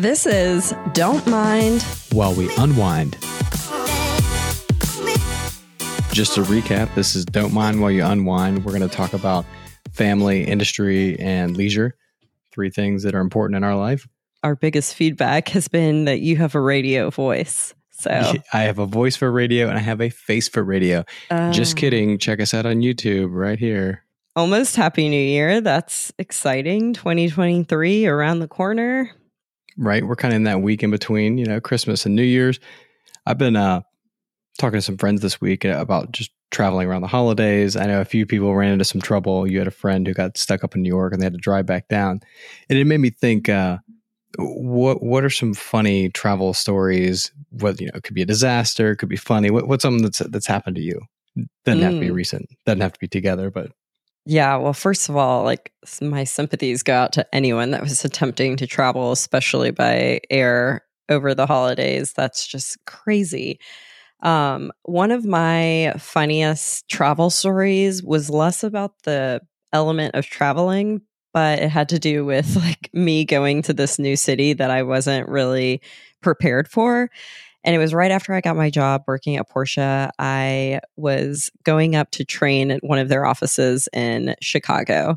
[0.00, 1.82] This is Don't Mind
[2.12, 3.12] while we unwind.
[6.12, 8.64] Just to recap, this is Don't Mind While You Unwind.
[8.64, 9.44] We're going to talk about
[9.92, 11.96] family, industry, and leisure.
[12.52, 14.06] Three things that are important in our life.
[14.42, 17.74] Our biggest feedback has been that you have a radio voice.
[17.90, 18.10] So
[18.52, 21.04] I have a voice for radio and I have a face for radio.
[21.30, 22.18] um, Just kidding.
[22.18, 24.04] Check us out on YouTube right here.
[24.36, 25.60] Almost Happy New Year.
[25.60, 26.92] That's exciting.
[26.94, 29.10] 2023 around the corner.
[29.76, 30.06] Right.
[30.06, 32.60] We're kind of in that week in between, you know, Christmas and New Year's.
[33.26, 33.82] I've been uh,
[34.58, 37.74] talking to some friends this week about just traveling around the holidays.
[37.74, 39.46] I know a few people ran into some trouble.
[39.46, 41.38] You had a friend who got stuck up in New York and they had to
[41.40, 42.20] drive back down.
[42.68, 43.78] And it made me think, uh,
[44.36, 47.32] what what are some funny travel stories?
[47.50, 49.50] What you know, it could be a disaster, it could be funny.
[49.50, 51.00] What, what's something that's that's happened to you?
[51.64, 52.14] Doesn't have to be Mm.
[52.14, 52.48] recent.
[52.66, 53.70] Doesn't have to be together, but
[54.26, 58.56] Yeah, well, first of all, like my sympathies go out to anyone that was attempting
[58.56, 62.14] to travel, especially by air over the holidays.
[62.14, 63.60] That's just crazy.
[64.22, 71.02] Um, one of my funniest travel stories was less about the element of traveling,
[71.34, 74.82] but it had to do with like me going to this new city that I
[74.84, 75.82] wasn't really
[76.22, 77.10] prepared for.
[77.64, 80.10] And it was right after I got my job working at Porsche.
[80.18, 85.16] I was going up to train at one of their offices in Chicago.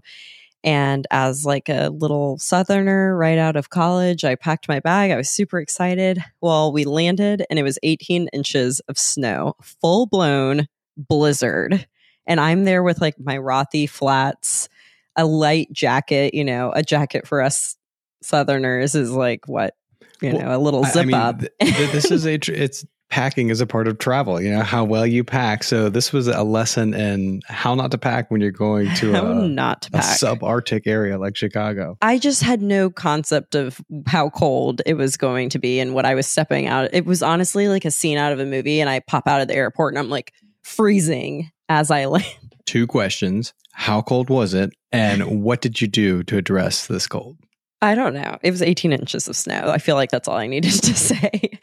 [0.63, 5.11] And as like a little southerner right out of college, I packed my bag.
[5.11, 6.23] I was super excited.
[6.41, 11.85] Well, we landed and it was 18 inches of snow, full blown blizzard.
[12.25, 14.67] And I'm there with like my Rothy flats,
[15.15, 17.75] a light jacket, you know, a jacket for us
[18.21, 19.75] southerners is like what,
[20.21, 21.39] you Well, know, a little zip I mean, up.
[21.39, 24.41] th- th- this is a tr- it's packing is a part of travel.
[24.41, 25.63] You know how well you pack.
[25.63, 29.25] So this was a lesson in how not to pack when you're going to How
[29.31, 30.19] a, not to a pack.
[30.19, 31.97] subarctic area like Chicago.
[32.01, 36.05] I just had no concept of how cold it was going to be and what
[36.05, 36.89] I was stepping out.
[36.93, 39.47] It was honestly like a scene out of a movie, and I pop out of
[39.47, 42.25] the airport and I'm like freezing as I land.
[42.65, 47.37] Two questions: How cold was it, and what did you do to address this cold?
[47.81, 48.37] I don't know.
[48.41, 49.69] It was 18 inches of snow.
[49.69, 51.59] I feel like that's all I needed to say.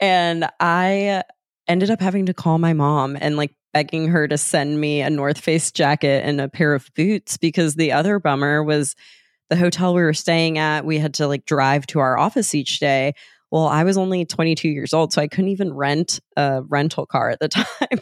[0.00, 1.22] And I
[1.66, 5.10] ended up having to call my mom and like begging her to send me a
[5.10, 8.94] North Face jacket and a pair of boots because the other bummer was
[9.50, 10.86] the hotel we were staying at.
[10.86, 13.14] We had to like drive to our office each day.
[13.50, 17.30] Well, I was only 22 years old, so I couldn't even rent a rental car
[17.30, 18.00] at the time.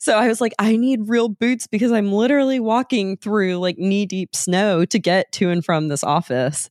[0.00, 4.06] So I was like, I need real boots because I'm literally walking through like knee
[4.06, 6.68] deep snow to get to and from this office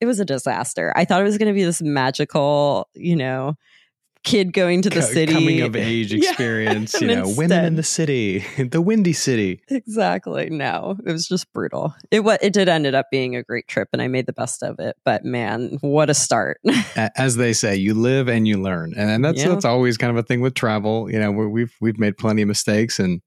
[0.00, 0.92] it was a disaster.
[0.96, 3.54] I thought it was going to be this magical, you know,
[4.22, 5.32] kid going to the Co- city.
[5.32, 6.92] coming of age experience.
[6.94, 9.62] And you know, women in the city, the windy city.
[9.68, 10.50] Exactly.
[10.50, 11.94] No, it was just brutal.
[12.10, 14.62] It what it did ended up being a great trip, and I made the best
[14.62, 14.96] of it.
[15.04, 16.60] But man, what a start!
[17.16, 19.48] As they say, you live and you learn, and, that's Yeah.
[19.48, 21.10] that's always kind of a thing with travel.
[21.10, 23.22] You know, we've we've made plenty of mistakes, and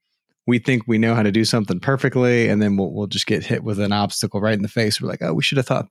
[0.46, 3.44] we think we know how to do something perfectly, and then we'll we'll just get
[3.46, 5.02] hit with an obstacle right in the face.
[5.02, 5.88] We're like, oh, we should have thought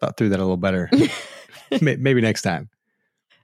[0.00, 0.90] thought through that a little better.
[1.80, 2.68] Maybe next time.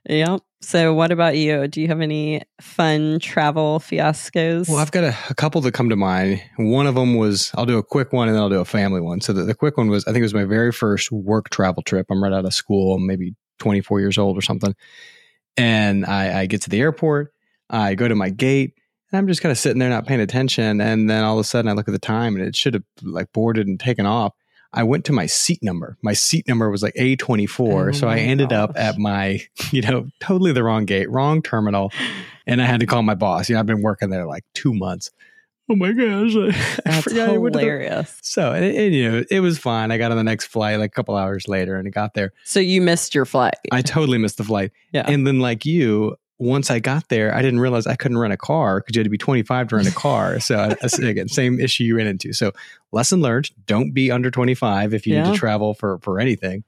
[0.07, 0.37] yeah.
[0.63, 1.67] So, what about you?
[1.67, 4.69] Do you have any fun travel fiascos?
[4.69, 6.41] Well, I've got a, a couple that come to mind.
[6.57, 9.01] One of them was I'll do a quick one and then I'll do a family
[9.01, 9.21] one.
[9.21, 11.81] So the, the quick one was I think it was my very first work travel
[11.81, 12.07] trip.
[12.11, 14.75] I'm right out of school, maybe 24 years old or something.
[15.57, 17.33] And I, I get to the airport,
[17.69, 18.75] I go to my gate,
[19.11, 20.79] and I'm just kind of sitting there not paying attention.
[20.79, 22.83] And then all of a sudden I look at the time and it should have
[23.01, 24.33] like boarded and taken off.
[24.73, 25.97] I went to my seat number.
[26.01, 27.89] My seat number was like A24.
[27.89, 31.91] Oh so I ended up at my, you know, totally the wrong gate, wrong terminal.
[32.47, 33.49] And I had to call my boss.
[33.49, 35.11] You know, I've been working there like two months.
[35.69, 36.35] Oh my gosh.
[36.35, 38.17] I, That's I hilarious.
[38.21, 39.91] so, and, and, you know, it was fine.
[39.91, 42.33] I got on the next flight like a couple hours later and it got there.
[42.43, 43.55] So you missed your flight.
[43.71, 44.71] I totally missed the flight.
[44.91, 45.05] Yeah.
[45.07, 48.37] And then, like you, once I got there, I didn't realize I couldn't rent a
[48.37, 50.39] car because you had to be 25 to rent a car.
[50.41, 52.33] so, again, same issue you ran into.
[52.33, 52.51] So,
[52.91, 56.63] lesson learned don't be under 25 if you need to travel for, for anything.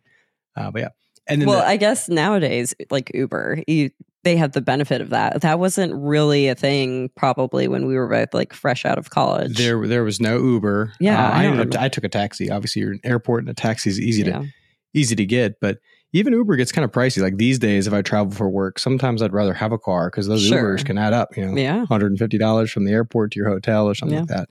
[0.55, 0.89] Uh, but yeah.
[1.25, 3.89] And then well, the- I guess nowadays, like Uber, you,
[4.23, 5.41] they have the benefit of that.
[5.41, 9.57] That wasn't really a thing probably when we were both like fresh out of college.
[9.57, 10.93] there, there was no Uber.
[10.99, 11.85] Yeah, Uh, I I.
[11.85, 12.51] I took a taxi.
[12.51, 14.45] Obviously, you're in an airport and a taxi is easy to
[14.93, 15.79] easy to get, but
[16.13, 17.21] even Uber gets kind of pricey.
[17.21, 20.27] Like these days, if I travel for work, sometimes I'd rather have a car because
[20.27, 20.75] those Sure.
[20.77, 21.35] Ubers can add up.
[21.35, 21.85] You know, Yeah.
[21.89, 24.49] $150 from the airport to your hotel or something like that.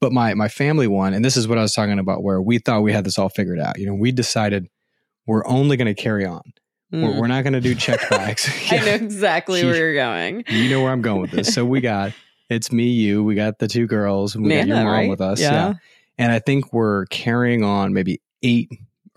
[0.00, 2.58] But my my family one, and this is what I was talking about, where we
[2.58, 3.78] thought we had this all figured out.
[3.78, 4.66] You know, we decided
[5.26, 6.40] we're only going to carry on.
[6.90, 7.20] We're, Mm.
[7.20, 8.48] we're not going to do check bags.
[8.72, 10.44] I know exactly where you're going.
[10.50, 11.52] You know where I'm going with this.
[11.54, 12.12] So we got
[12.48, 15.08] it's me, you, we got the two girls, and we got your Nana, mom right?
[15.10, 15.40] with us.
[15.40, 15.74] Yeah.
[16.18, 18.70] And I think we're carrying on maybe eight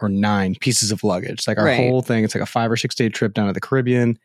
[0.03, 1.47] or nine pieces of luggage.
[1.47, 1.77] Like our Right.
[1.77, 4.17] whole thing, it's like a five or six day trip down to the Caribbean.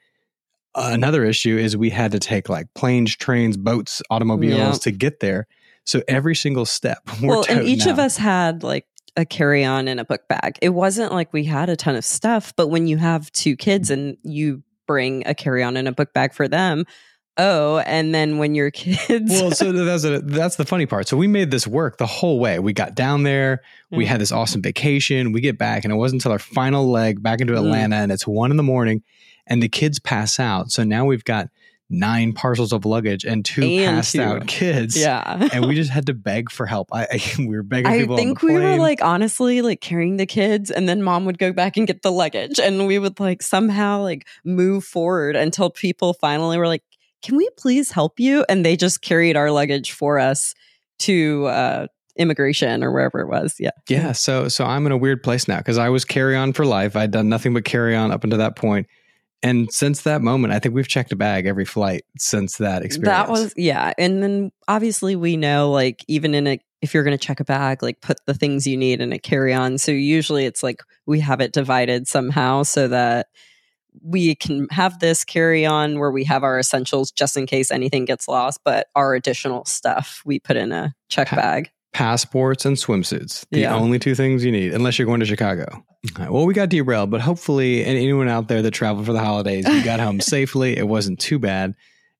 [0.75, 4.73] Another issue is we had to take like planes, trains, boats, automobiles Yeah.
[4.73, 5.47] to get there.
[5.85, 8.87] So every single step, well, and each of us had like
[9.17, 10.59] a carry on and a book bag.
[10.63, 13.91] It wasn't like we had a ton of stuff, but when you have two kids
[13.91, 13.95] mm.
[13.95, 16.85] and you bring a carry on and a book bag for them,
[17.39, 19.31] oh, and then when your kids.
[19.31, 21.09] well, so that's a, that's the funny part.
[21.09, 22.59] So we made this work the whole way.
[22.59, 24.09] We got down there, we Mm.
[24.09, 25.33] had this awesome vacation.
[25.33, 27.59] We get back, and it wasn't until our final leg back into Mm.
[27.59, 29.03] Atlanta, and it's one in the morning,
[29.47, 30.71] and the kids pass out.
[30.71, 31.49] So now we've got
[31.91, 34.21] nine parcels of luggage and two And passed two.
[34.21, 34.95] out kids.
[34.95, 35.49] yeah.
[35.55, 36.89] and we just had to beg for help.
[36.93, 38.15] I, I we were begging I people.
[38.15, 41.51] I think we were like honestly like carrying the kids and then mom would go
[41.51, 46.13] back and get the luggage and we would like somehow like move forward until people
[46.13, 46.83] finally were like
[47.23, 48.45] can we please help you?
[48.49, 50.55] And they just carried our luggage for us
[51.01, 51.87] to uh
[52.17, 53.55] immigration or wherever it was.
[53.59, 53.71] Yeah.
[53.89, 56.67] Yeah, so so I'm in a weird place now because I was carry on for
[56.67, 56.97] life.
[56.97, 58.89] I'd done nothing but carry on up until that point,
[59.43, 63.17] and since that moment, I think we've checked a bag every flight since that experience.
[63.17, 67.17] that was yeah and then obviously we know like even in a if you're going
[67.17, 69.79] to check a bag like put the things you need in a carry on.
[69.79, 73.29] So usually it's like we have it divided somehow so that
[74.03, 78.05] we can have this carry on where we have our essentials just in case anything
[78.05, 83.45] gets lost but our additional stuff we put in a check bag passports and swimsuits.
[83.51, 83.75] The Yeah.
[83.75, 85.85] only two things you need, unless you're going to Chicago.
[86.19, 89.25] Right, well, we got derailed, but hopefully, and anyone out there that traveled for the
[89.25, 90.77] holidays, you got home safely.
[90.77, 91.75] It wasn't too bad,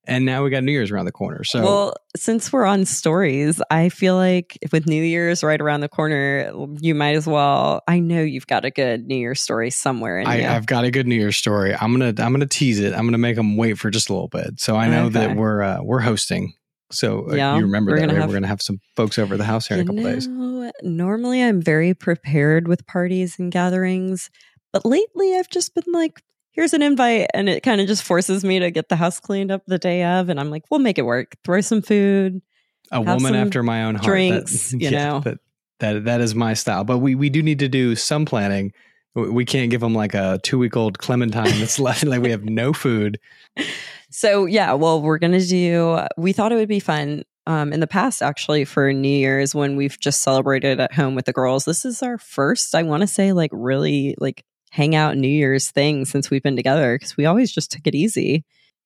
[0.09, 1.43] and now we got New Year's around the corner.
[1.43, 5.87] So well since we're on stories i feel like with new year's right around the
[5.87, 10.19] corner you might as well i know you've got a good new year's story somewhere
[10.19, 10.55] in I.
[10.55, 11.73] I've got a good New Year's story.
[11.73, 12.93] I'm gonna I'm gonna tease it.
[12.93, 14.59] I'm gonna make them wait for just a little bit.
[14.59, 16.53] So I know that we're uh, we're hosting.
[16.91, 18.21] So uh, Yeah, you remember that gonna right?
[18.21, 20.27] have- we're gonna have some folks over the house here in a couple days.
[20.27, 24.29] know, Normally, I'm very prepared with parties and gatherings,
[24.73, 26.21] but lately, I've just been like,
[26.59, 29.51] "Here's an invite," and it kind of just forces me to get the house cleaned
[29.51, 31.35] up the day of, and I'm like, "We'll make it work.
[31.43, 32.41] Throw some food."
[32.91, 34.03] a woman after my own heart.
[34.03, 35.21] That- drinks, you know.
[35.21, 35.37] that,
[35.79, 36.83] that that is my style.
[36.83, 38.73] But we we do need to do some planning.
[39.15, 42.03] We can't give them like a two week old clementine that's left.
[42.03, 43.19] Like we have no food.
[44.09, 45.99] So yeah, well, we're gonna do.
[46.17, 47.23] We thought it would be fun.
[47.47, 51.25] Um, in the past, actually, for New Year's, when we've just celebrated at home with
[51.25, 52.75] the girls, this is our first.
[52.75, 56.55] I want to say, like, really, like, hang out New Year's thing since we've been
[56.55, 58.43] together because we always just took it easy.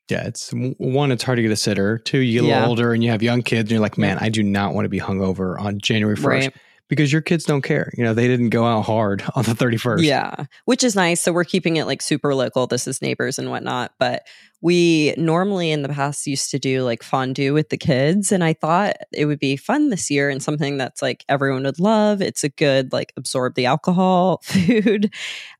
[0.09, 1.11] Yeah, it's one.
[1.11, 1.97] It's hard to get a sitter.
[1.97, 2.55] Two, you get a Yeah.
[2.55, 4.85] little older and you have young kids, and you're like, man, I do not want
[4.85, 6.53] to be hungover on January first Right.
[6.95, 7.91] Because your kids don't care.
[7.97, 10.03] You know, they didn't go out hard on the thirty first.
[10.03, 11.21] Yeah, which is nice.
[11.21, 12.67] So we're keeping it like super local.
[12.67, 13.93] This is neighbors and whatnot.
[13.99, 14.23] But
[14.63, 18.31] we normally in the past used to do like fondue with the kids.
[18.31, 21.79] And I thought it would be fun this year and something that's like everyone would
[21.79, 22.21] love.
[22.21, 25.13] It's a good, like, absorb the alcohol food.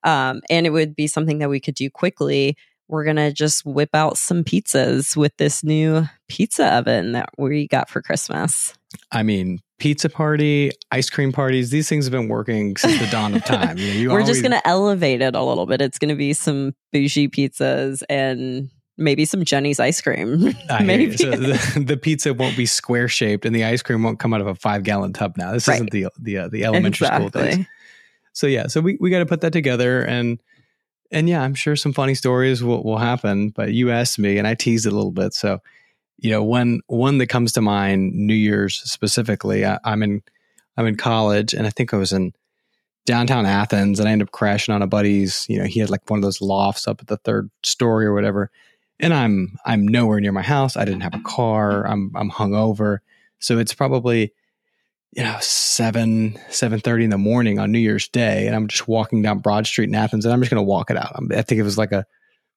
[0.05, 2.55] Um, and it would be something that we could do quickly.
[2.93, 7.67] We're going to just whip out some pizzas with this new pizza oven that we
[7.67, 8.75] got for Christmas.
[9.11, 11.71] I mean, pizza party, ice cream parties.
[11.71, 13.79] These things have been working since the dawn of time.
[13.79, 15.81] You know, you We're always- just going to elevate it a little bit.
[15.81, 20.53] It's going to be some bougie pizzas and maybe some Jeni's ice cream.
[20.83, 21.17] Maybe.
[21.17, 24.41] So the, the pizza won't be square shaped, and the ice cream won't come out
[24.41, 25.35] of a five gallon tub.
[25.35, 25.77] Now this Right.
[25.77, 27.65] isn't the the uh, the elementary school days.
[28.33, 30.39] So yeah, so we, we got to put that together, and
[31.13, 33.49] and yeah, I'm sure some funny stories will will happen.
[33.49, 35.33] But you asked me, and I teased it a little bit.
[35.33, 35.59] So
[36.17, 39.65] you know, one one that comes to mind, New Year's specifically.
[39.65, 40.23] I, I'm in
[40.77, 42.33] I'm in college, and I think I was in
[43.05, 45.45] downtown Athens, and I ended up crashing on a buddy's.
[45.47, 48.13] You know, he had like one of those lofts up at the third story or
[48.13, 48.51] whatever.
[48.99, 50.77] And I'm I'm nowhere near my house.
[50.77, 51.85] I didn't have a car.
[51.85, 52.99] I'm I'm hungover,
[53.39, 54.33] so it's probably
[55.15, 58.87] you know seven seven thirty in the morning on New Year's Day, and I'm just
[58.87, 61.11] walking down Broad Street in Athens, and I'm just going to walk it out.
[61.15, 62.05] I'm, I think it was like a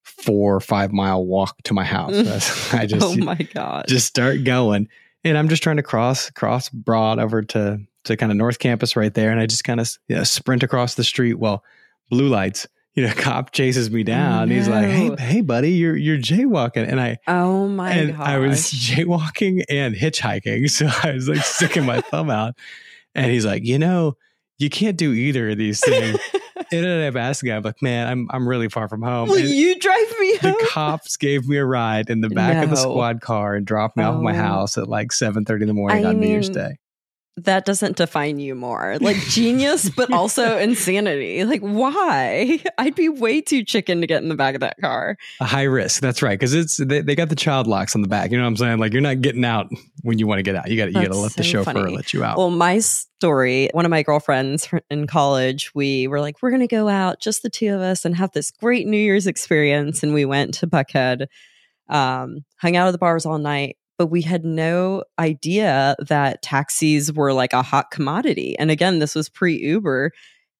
[0.03, 2.13] four or five mile walk to my house.
[2.13, 2.75] Mm.
[2.79, 3.87] I just oh my God.
[3.89, 4.89] just start going,
[5.25, 8.97] and I'm just trying to cross cross Broad over to to kind of North Campus
[8.97, 11.35] right there, and I just kind of you know, sprint across the street.
[11.35, 11.63] Well,
[12.11, 12.67] blue lights.
[12.97, 14.50] You know, cop chases me down.
[14.50, 18.26] He's like, "Hey, hey, buddy, you're you're jaywalking," and I oh my and God.
[18.26, 20.69] I was jaywalking and hitchhiking.
[20.71, 22.55] So I was like sticking my thumb out.
[23.15, 24.17] And he's like, you know,
[24.59, 26.19] you can't do either of these things.
[26.73, 29.29] and then I've asked the guy, I'm like, man, I'm I'm really far from home.
[29.29, 30.53] Will And you drive me home?
[30.59, 33.97] the cops gave me a ride in the back of the squad car and dropped
[33.97, 34.43] me off at my Oh.
[34.43, 36.79] house at like 7:30 in the morning I on New Year's Day.
[37.37, 38.97] That doesn't define you more.
[39.00, 41.45] Like genius, but also insanity.
[41.45, 42.61] Like, why?
[42.78, 45.19] I'd be way too chicken to get in the back of that car.
[45.40, 46.00] A high risk.
[46.00, 46.38] That's right.
[46.38, 48.31] Cause it's, they, they got the child locks on the back.
[48.31, 48.78] You know what I'm saying?
[48.78, 49.69] Like, you're not getting out
[50.02, 50.71] when you want to get out.
[50.71, 51.95] You got to, you got to let so the chauffeur funny.
[51.95, 52.38] let you out.
[52.38, 56.66] Well, my story, one of my girlfriends in college, we were like, we're going to
[56.66, 60.02] go out, just the two of us, and have this great New Year's experience.
[60.02, 61.26] And we went to Buckhead,
[61.90, 67.12] um, hung out at the bars all night but we had no idea that taxis
[67.12, 68.57] were like a hot commodity.
[68.59, 70.12] And again, this was pre Uber.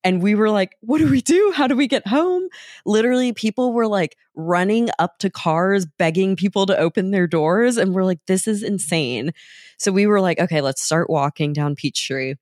[0.05, 1.53] And we were like, what do we do?
[1.55, 2.49] How do we get home?
[2.85, 7.77] Literally, people were like running up to cars, begging people to open their doors.
[7.77, 9.33] And we're like, this is insane.
[9.79, 12.35] So we were like, okay, let's start walking down Peachtree.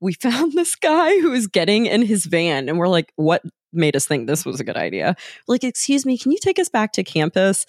[0.00, 3.42] We found this guy who was getting in his van, and we're like, what
[3.72, 5.16] made us think this was a good idea?
[5.48, 7.64] Like, excuse me, can you take us back to campus?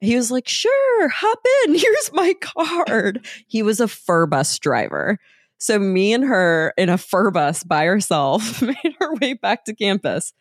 [0.00, 1.74] He was like, sure, hop in.
[1.78, 3.26] Here's my card.
[3.46, 5.18] He was a fur bus driver.
[5.58, 9.74] So me and her in a fur bus by herself made her way back to
[9.74, 10.32] campus.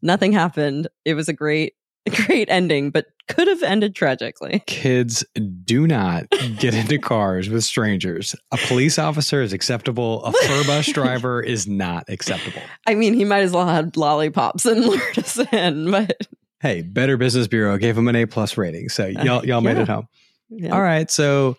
[0.00, 0.88] Nothing happened.
[1.04, 1.74] It was a great,
[2.26, 4.62] great ending, but could have ended tragically.
[4.66, 5.24] Kids
[5.64, 8.36] do not get into cars with strangers.
[8.52, 10.24] A police officer is acceptable.
[10.24, 12.62] A fur bus driver is not acceptable.
[12.86, 16.16] I mean, he might as well have lollipops and lured us in, but
[16.60, 18.88] hey, Better Business Bureau gave them an A plus rating.
[18.88, 19.60] So y'all y'all yeah.
[19.60, 20.08] made it home.
[20.50, 20.74] Yeah.
[20.74, 21.10] All right.
[21.10, 21.56] So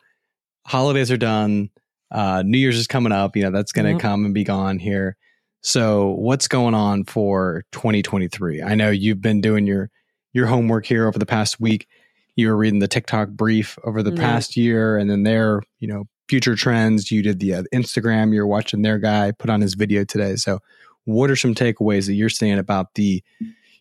[0.65, 1.69] holidays are done.
[2.11, 3.35] Uh, New Year's is coming up.
[3.35, 4.01] You know, that's going to yep.
[4.01, 5.15] come and be gone here.
[5.61, 8.63] So what's going on for 2023?
[8.63, 9.89] I know you've been doing your
[10.33, 11.87] your homework here over the past week.
[12.35, 16.05] You were reading the TikTok brief over the past year, and then their you know
[16.29, 17.11] future trends.
[17.11, 18.33] You did the uh, Instagram.
[18.33, 20.37] You're watching their guy put on his video today.
[20.37, 20.59] So,
[21.03, 23.21] what are some takeaways that you're seeing about the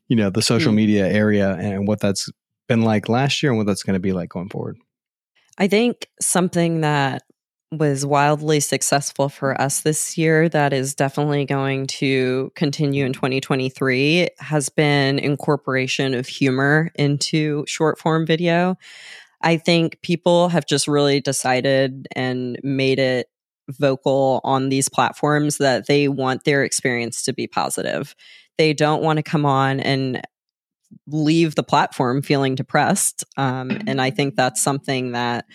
[0.08, 0.76] you know the social mm.
[0.76, 2.28] media area and what that's
[2.66, 4.76] been like last year and what that's going to be like going forward.
[5.58, 7.22] I think something that
[7.70, 14.28] was wildly successful for us this year that is definitely going to continue in 2023
[14.38, 18.76] has been incorporation of humor into short form video.
[19.42, 23.26] I think people have just really decided and made it
[23.68, 28.14] vocal on these platforms that they want their experience to be positive
[28.58, 30.20] they don't want to come on and
[31.06, 33.24] leave the platform feeling depressed.
[33.36, 35.46] Um, and I think that's something that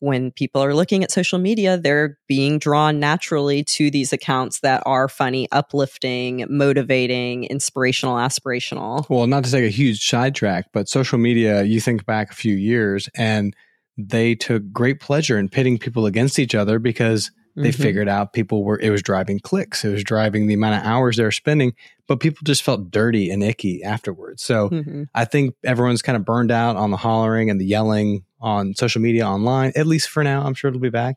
[0.00, 4.82] when people are looking at social media, they're being drawn naturally to these accounts that
[4.86, 9.08] are funny, uplifting, motivating, inspirational, aspirational.
[9.10, 12.54] Well, not to take a huge sidetrack, but social media, you think back a few
[12.54, 13.54] years and
[13.98, 17.82] they took great pleasure in pitting people against each other because they mm-hmm.
[17.82, 21.16] figured out people were, it was driving clicks, it was driving the amount of hours
[21.16, 21.74] they're spending,
[22.06, 24.42] but people just felt dirty and icky afterwards.
[24.42, 25.04] So mm-hmm.
[25.14, 29.02] I think everyone's kind of burned out on the hollering and the yelling on social
[29.02, 30.44] media online, at least for now.
[30.44, 31.16] I'm sure it'll be back.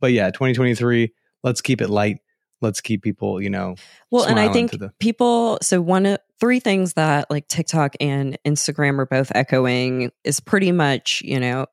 [0.00, 1.12] But yeah, 2023,
[1.42, 2.18] let's keep it light.
[2.60, 3.74] Let's keep people, you know.
[4.10, 8.38] Well, and I think the- people, so one of three things that like TikTok and
[8.46, 11.66] Instagram are both echoing is pretty much, you know,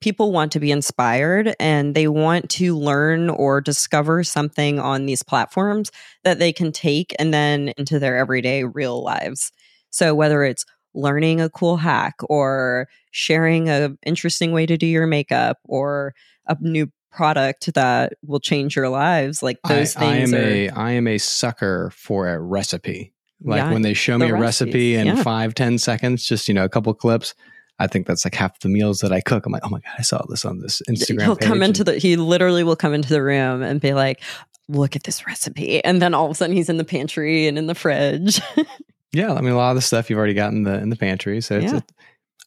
[0.00, 5.22] people want to be inspired and they want to learn or discover something on these
[5.22, 5.90] platforms
[6.24, 9.52] that they can take and then into their everyday real lives.
[9.90, 15.06] So whether it's learning a cool hack or sharing a interesting way to do your
[15.06, 16.14] makeup or
[16.46, 20.48] a new product that will change your lives like those I, things I am are,
[20.48, 23.12] a I am a sucker for a recipe.
[23.44, 25.22] Like yeah, when they show me a recipe in yeah.
[25.22, 27.34] five ten seconds, just you know, a couple clips,
[27.78, 29.46] I think that's like half the meals that I cook.
[29.46, 31.22] I'm like, oh my god, I saw this on this Instagram.
[31.22, 31.98] He'll come into the.
[31.98, 34.22] He literally will come into the room and be like,
[34.68, 37.58] "Look at this recipe," and then all of a sudden he's in the pantry and
[37.58, 38.40] in the fridge.
[39.12, 40.96] yeah, I mean, a lot of the stuff you've already got in the in the
[40.96, 41.76] pantry, so yeah.
[41.76, 41.92] it's.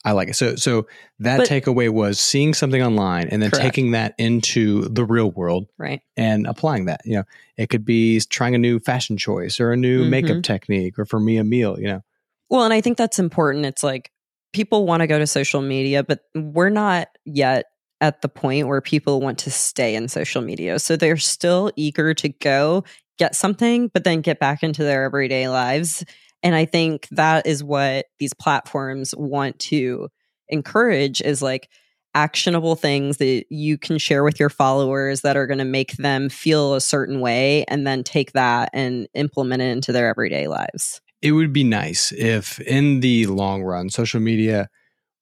[0.06, 0.36] I like it.
[0.36, 0.86] So, so
[1.18, 3.64] that but, takeaway was seeing something online and then correct.
[3.64, 6.00] taking that into the real world, right?
[6.16, 7.02] And applying that.
[7.06, 7.24] You know,
[7.58, 10.10] it could be trying a new fashion choice or a new mm-hmm.
[10.12, 11.80] makeup technique, or for me, a meal.
[11.80, 12.02] You know.
[12.50, 13.66] Well, and I think that's important.
[13.66, 14.12] It's like
[14.56, 17.66] people want to go to social media, but we're not yet
[18.00, 20.80] at the point where people want to stay in social media.
[20.80, 22.86] So they're still eager to go
[23.20, 26.06] get something, but then get back into their everyday lives.
[26.42, 30.08] And I think that is what these platforms want to
[30.48, 31.70] encourage is like
[32.14, 36.30] actionable things that you can share with your followers that are going to make them
[36.30, 41.02] feel a certain way and then take that and implement it into their everyday lives
[41.22, 44.70] it would be nice if in the long run social media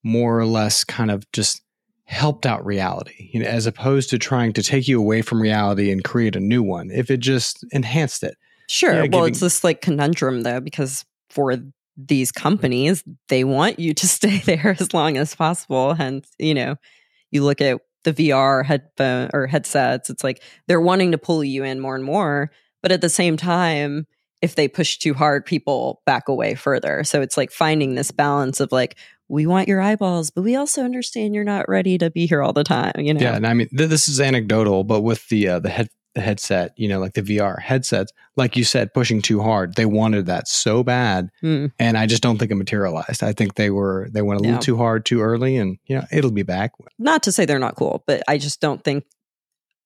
[0.02, 1.62] more or less kind of just
[2.04, 5.90] helped out reality you know as opposed to trying to take you away from reality
[5.90, 8.36] and create a new one if it just enhanced it.
[8.68, 8.92] Sure.
[8.92, 11.56] Well giving- it's this like conundrum though because for
[11.96, 15.96] these companies they want you to stay there as long as possible.
[15.98, 16.76] And you know
[17.30, 20.10] you look at the VR headphone or headsets.
[20.10, 22.50] It's like they're wanting to pull you in more and more,
[22.82, 24.06] but at the same time,
[24.44, 27.02] if they push too hard, people back away further.
[27.02, 28.96] So it's like finding this balance of like,
[29.28, 32.52] we want your eyeballs, but we also understand you're not ready to be here all
[32.52, 32.92] the time.
[32.98, 33.20] You know?
[33.20, 36.20] Yeah, and I mean th- this is anecdotal, but with the uh, the head the
[36.20, 39.74] headset, you know, like the VR headsets, like you said, pushing too hard.
[39.74, 41.72] They wanted that so bad, Mm.
[41.80, 43.24] and I just don't think it materialized.
[43.24, 44.60] I think they were they went a little Yeah.
[44.60, 46.72] too hard too early, and you know it'll be back.
[46.98, 49.04] Not to say they're not cool, but I just don't think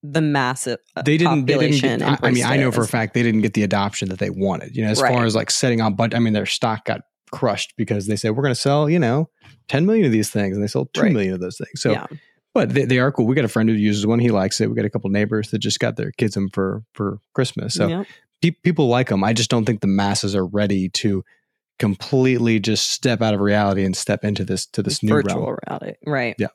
[0.03, 1.47] the massive uh, They didn't.
[1.47, 3.63] They didn't get, I, I mean, I know for a fact they didn't get the
[3.65, 4.77] adoption that they wanted.
[4.77, 5.13] You know, as Right.
[5.13, 7.01] far as like setting on but I mean, their stock got
[7.33, 9.29] crushed because they said we're going to sell, you know,
[9.69, 11.13] ten million of these things, and they sold two Right.
[11.13, 11.83] million of those things.
[11.83, 12.07] So yeah,
[12.55, 13.27] But they, they are cool.
[13.27, 14.19] We got a friend who uses one.
[14.21, 14.69] He likes it.
[14.69, 17.75] We got a couple neighbors that just got their kids them for for Christmas.
[17.75, 18.07] So Yep.
[18.41, 19.23] pe- people like them.
[19.25, 21.25] I just don't think the masses are ready to
[21.79, 25.57] completely just step out of reality and step into this to this new virtual realm.
[25.69, 26.35] reality, right?
[26.39, 26.49] Yeah.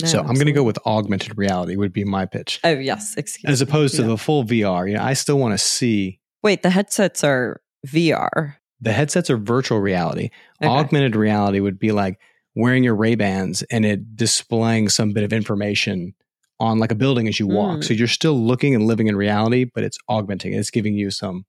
[0.00, 1.76] No, so I'm going to go with augmented reality.
[1.76, 3.68] Would be my pitch, Oh yes, excuse as me.
[3.68, 4.08] opposed to Yeah.
[4.08, 4.88] the full VR.
[4.88, 6.62] You know, I still want to see wait.
[6.62, 8.54] The headsets are VR.
[8.80, 10.30] the headsets are virtual reality.
[10.62, 10.70] Okay.
[10.70, 12.18] Augmented reality would be like
[12.54, 16.14] wearing your Ray Bans and it displaying some bit of information
[16.60, 17.78] on like a building as you walk.
[17.78, 17.84] Mm.
[17.84, 20.54] So you're still looking and living in reality, but it's augmenting.
[20.54, 21.44] It's giving you some.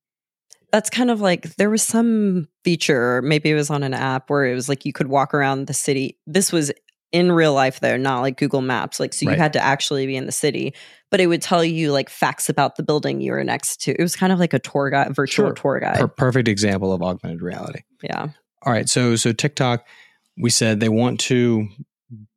[0.72, 4.46] That's kind of like there was some feature, maybe it was on an app where
[4.46, 6.20] it was like you could walk around the city.
[6.28, 6.72] This was
[7.12, 9.00] in real life though, not like Google Maps.
[9.00, 9.38] Like so you Right.
[9.40, 10.74] had to actually be in the city,
[11.10, 13.92] but it would tell you like facts about the building you were next to.
[13.92, 15.54] It was kind of like a tour guide, virtual Sure.
[15.54, 16.00] tour guide.
[16.00, 17.80] Per- perfect example of augmented reality.
[18.04, 18.28] yeah.
[18.64, 19.86] All right, so so TikTok,
[20.38, 21.68] we said they want to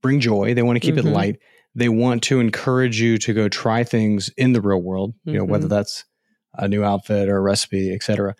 [0.02, 0.54] bring joy.
[0.54, 1.06] They want to keep Mhm.
[1.06, 1.38] it light.
[1.74, 5.14] They want to encourage you to go try things in the real world.
[5.24, 5.70] You know, whether Mhm.
[5.70, 6.04] that's
[6.54, 8.34] a new outfit or a recipe, etc.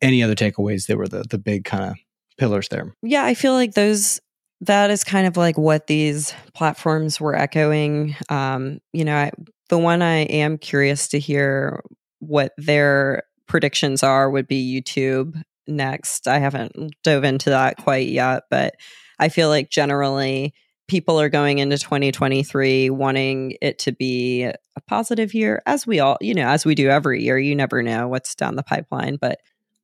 [0.00, 0.86] Any other takeaways?
[0.86, 1.96] They were the the big kind of
[2.38, 2.94] pillars there.
[3.02, 4.20] Yeah, I feel like those
[4.62, 8.16] that is kind of like what these platforms were echoing.
[8.28, 9.30] Um, you know, I,
[9.68, 11.82] the one I am curious to hear
[12.18, 16.26] what their predictions are would be YouTube next.
[16.26, 18.74] I haven't dove into that quite yet, but
[19.18, 20.54] I feel like generally
[20.88, 26.16] people are going into 2023 wanting it to be a positive year as we all,
[26.20, 27.38] you know, as we do every year.
[27.38, 29.38] You never know what's down the pipeline, but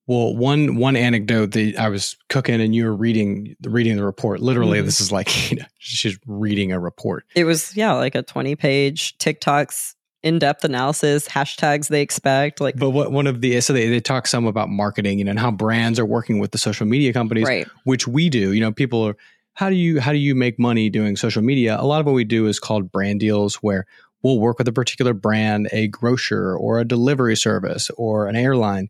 [0.07, 4.41] Well, one one anecdote that I was cooking and you were reading reading the report.
[4.41, 4.85] Literally, Mhm.
[4.85, 7.25] this is like you know, she's reading a report.
[7.35, 12.77] It was yeah, like a twenty page TikToks in depth analysis, hashtags they expect, like
[12.77, 15.39] But what one of the so they, they talk some about marketing you know, and
[15.39, 18.53] how brands are working with the social media companies, right, which we do.
[18.53, 19.17] You know, people are
[19.55, 21.77] how do you how do you make money doing social media?
[21.81, 23.87] A lot of what we do is called brand deals, where
[24.23, 28.89] we'll work with a particular brand, a grocer or a delivery service or an airline,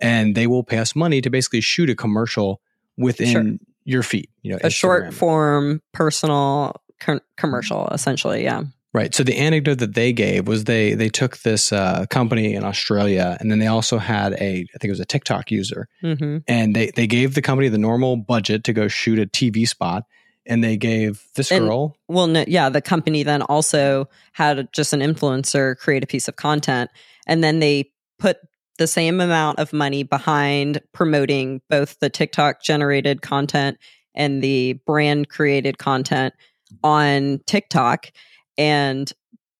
[0.00, 2.60] and they will pay us money to basically shoot a commercial
[2.96, 3.56] within Sure.
[3.84, 4.28] your feed.
[4.42, 8.42] You know, a short form personal com- commercial, essentially.
[8.44, 9.14] Yeah, Right.
[9.14, 13.36] So the anecdote that they gave was they they took this uh, company in Australia,
[13.40, 16.74] and then they also had a I think it was a TikTok user, hmm and
[16.74, 20.04] they they gave the company the normal budget to go shoot a TV spot,
[20.46, 24.94] and they gave this And- girl Well, no, yeah, the company then also had just
[24.94, 26.88] an influencer create a piece of content,
[27.26, 28.38] and then they put
[28.76, 33.78] the same amount of money behind promoting both the TikTok generated content
[34.14, 36.34] and the brand created content
[36.82, 38.10] on TikTok,
[38.58, 39.12] and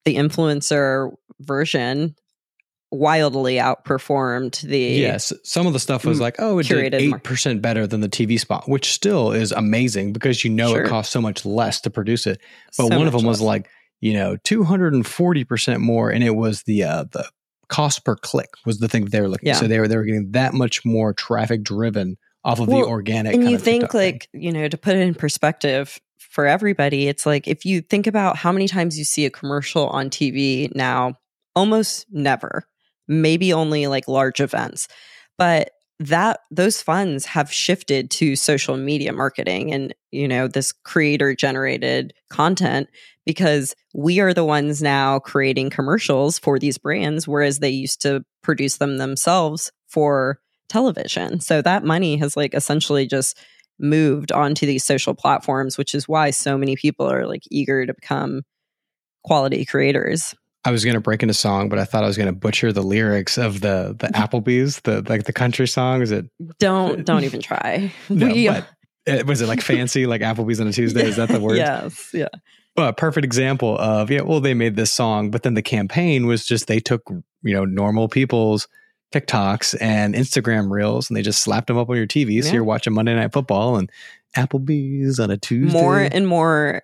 [0.05, 2.15] the influencer version
[2.93, 7.11] wildly outperformed the yes, some of the stuff was like oh it did curated eight
[7.11, 7.25] market.
[7.25, 10.85] percent better than the TV spot, which still is amazing because you know Sure.
[10.85, 12.41] it costs so much less to produce it.
[12.79, 13.69] But so one of them was like
[14.01, 17.29] you know two hundred and forty percent more, and it was the uh, the
[17.69, 19.49] cost per click was the thing that they were looking.
[19.49, 19.55] Yeah.
[19.55, 22.87] So they were they were getting that much more traffic driven off of Well, the
[22.87, 23.35] organic.
[23.35, 24.13] and kind you think TikTok thing.
[24.13, 28.07] like you know to put it in perspective for everybody it's like if you think
[28.07, 31.15] about how many times you see a commercial on tv now
[31.55, 32.69] almost never
[33.09, 34.87] maybe only like large events
[35.39, 41.35] but that those funds have shifted to social media marketing and you know this creator
[41.35, 42.89] generated content
[43.25, 48.23] because we are the ones now creating commercials for these brands whereas they used to
[48.43, 51.41] produce them themselves for television.
[51.41, 53.39] So that money has like essentially just
[53.79, 57.95] moved onto these social platforms, which is why so many people are like eager to
[57.95, 58.43] become
[59.25, 60.35] quality creators.
[60.67, 63.39] I was gonna break into song, but I thought I was gonna butcher the lyrics
[63.39, 66.03] of the the Applebee's, the like the country song.
[66.03, 66.27] Is it
[66.59, 67.93] Don't don't even try.
[68.11, 68.27] no?
[68.27, 68.67] We- but
[69.09, 71.07] uh, was it like fancy, like Applebee's on a Tuesday?
[71.07, 71.57] Is that the word?
[71.57, 72.11] Yes.
[72.13, 72.29] Yeah.
[72.75, 74.23] But perfect example of yeah.
[74.23, 77.09] Well, they made this song, but then the campaign was just they took
[77.43, 78.67] you know normal people's
[79.15, 82.43] TikToks and Instagram reels, and they just slapped them up on your TV.
[82.43, 83.91] So you're watching Monday Night Football and
[84.37, 85.73] Applebee's on a Tuesday.
[85.81, 86.83] More and more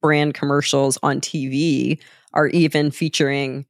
[0.00, 2.00] brand commercials on TV
[2.32, 3.66] are even featuring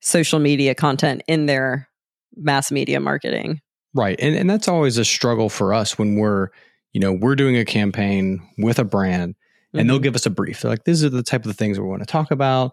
[0.00, 1.88] social media content in their
[2.36, 3.60] mass media marketing.
[3.94, 4.18] Right.
[4.20, 6.48] And and that's always a struggle for us when we're,
[6.92, 9.34] you know, we're doing a campaign with a brand
[9.72, 9.88] and mm-hmm.
[9.88, 10.60] they'll give us a brief.
[10.60, 12.72] They're like, these are the type of things we want to talk about.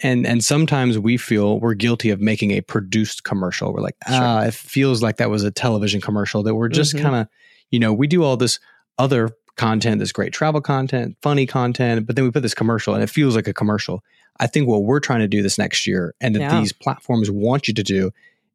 [0.00, 3.72] And and sometimes we feel we're guilty of making a produced commercial.
[3.72, 7.04] We're like, ah, it feels like that was a television commercial that we're just mm-hmm.
[7.04, 7.28] kind of,
[7.70, 8.60] you know, we do all this
[8.98, 13.02] other content, this great travel content, funny content, but then we put this commercial and
[13.02, 14.02] it feels like a commercial.
[14.40, 16.60] I think what we're trying to do this next year and that yeah.
[16.60, 18.12] these platforms want you to do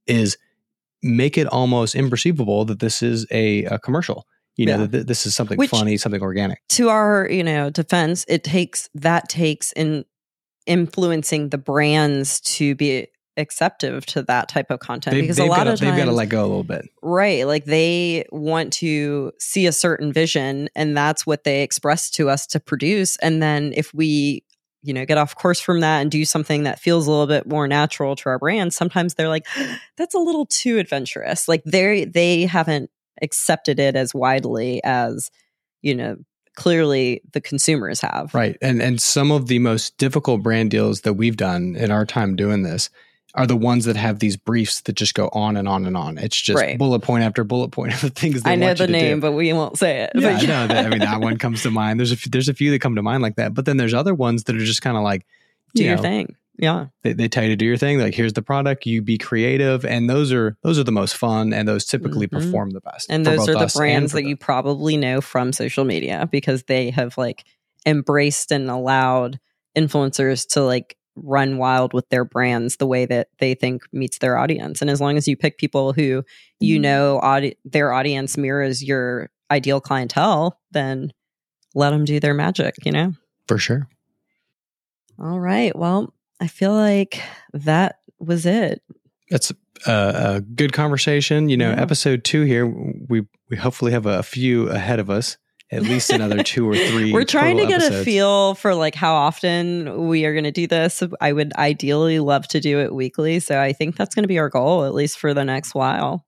[0.08, 0.38] is
[1.04, 4.26] make it almost imperceivable that this is a, a commercial.
[4.56, 4.86] You know, yeah.
[4.86, 6.62] that this is something Which, funny, something organic.
[6.70, 10.06] To our, you know, defense, it takes that takes in
[10.68, 13.08] influencing the brands to be
[13.38, 16.10] acceptive to that type of content they, because a lot gotta, of times they've got
[16.10, 16.88] to let go a little bit.
[17.02, 22.30] Right like they want to see a certain vision and that's what they express to
[22.30, 24.44] us to produce and then if we
[24.84, 27.48] you know get off course from that and do something that feels a little bit
[27.48, 29.48] more natural to our brand sometimes they're like
[29.98, 31.48] that's a little too adventurous.
[31.48, 32.90] Like they they haven't
[33.22, 35.32] accepted it as widely as
[35.82, 36.18] you know
[36.56, 38.34] clearly the consumers have.
[38.34, 42.06] Right and and some of the most difficult brand deals that we've done in our
[42.06, 42.90] time doing this
[43.36, 46.18] are the ones that have these briefs that just go on and on and on.
[46.18, 46.78] It's just right.
[46.78, 48.44] bullet point after bullet point of the things.
[48.46, 49.22] I know the name, do.
[49.22, 50.12] but we won't say it.
[50.14, 52.00] Yeah, no, that, I mean that one comes to mind.
[52.00, 53.94] There's a few, there's a few that come to mind like that, but then there's
[53.94, 55.26] other ones that are just kind of like
[55.74, 56.36] do you your know, thing.
[56.58, 58.00] Yeah, they, they, tell you to do your thing.
[58.00, 61.52] Like here's the product, you be creative, and those are those are the most fun,
[61.52, 62.46] and those typically mm-hmm.
[62.46, 63.08] perform the best.
[63.10, 64.28] And those are the brands that them.
[64.28, 67.44] you probably know from social media because they have like
[67.88, 69.40] embraced and allowed
[69.76, 74.38] influencers to like run wild with their brands the way that they think meets their
[74.38, 74.82] audience.
[74.82, 76.24] And as long as you pick people who
[76.60, 76.82] you mm-hmm.
[76.82, 81.14] know audi- their audience mirrors your ideal clientele, then
[81.76, 83.14] let them do their magic, you know?
[83.48, 83.88] For sure.
[85.20, 85.76] All right.
[85.76, 87.22] Well, I feel like
[87.54, 88.82] that was it.
[89.30, 89.52] That's
[89.86, 89.92] a,
[90.36, 91.50] a good conversation.
[91.50, 91.82] You know, yeah.
[91.82, 95.38] episode two here, we we hopefully have a few ahead of us
[95.74, 97.12] at least another two or three.
[97.14, 98.02] We're trying to get episodes.
[98.02, 101.04] a feel for like how often we are going to do this.
[101.20, 104.40] I would ideally love to do it weekly, so I think that's going to be
[104.40, 106.26] our goal at least for the next while.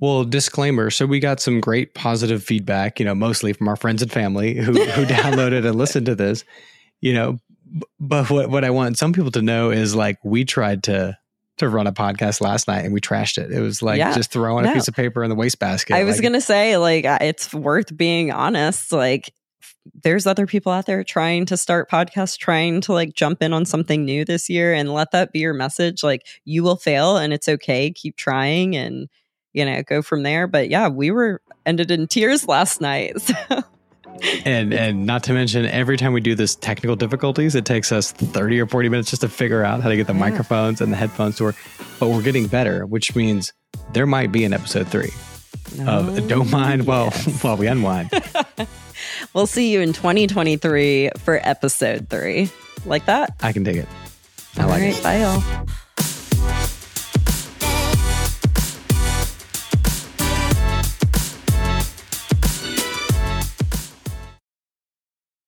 [0.00, 0.90] Well, disclaimer.
[0.90, 4.54] So we got some great positive feedback, you know, mostly from our friends and family
[4.54, 6.44] who who downloaded and listened to this.
[7.00, 7.38] You know,
[8.00, 11.16] but what what I want some people to know is like we tried to
[11.58, 13.50] to run a podcast last night and we trashed it.
[13.50, 14.70] It was like yeah, just throwing no.
[14.70, 15.94] a piece of paper in the wastebasket.
[15.94, 18.92] I was like, going to say, like, it's worth being honest.
[18.92, 19.32] Like,
[20.02, 23.66] there's other people out there trying to start podcasts, trying to like jump in on
[23.66, 26.02] something new this year and let that be your message.
[26.02, 27.90] Like, you will fail and it's okay.
[27.90, 29.08] Keep trying and,
[29.52, 30.46] you know, go from there.
[30.46, 33.20] But yeah, we were ended in tears last night.
[33.20, 33.34] So
[34.44, 38.12] and and not to mention every time we do this technical difficulties it takes us
[38.12, 40.18] 30 or 40 minutes just to figure out how to get the yeah.
[40.18, 41.56] microphones and the headphones to work.
[41.98, 43.52] But we're getting better which means
[43.92, 45.12] there might be an episode three
[45.86, 47.10] of oh, don't mind while
[47.42, 48.10] while we unwind.
[49.32, 52.50] We'll see you in 2023 for episode three.
[52.86, 53.34] Like that?
[53.42, 53.88] I can dig it.
[54.56, 55.66] I All like right, it bye y'all